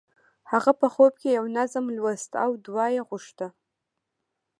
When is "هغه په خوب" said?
0.51-1.13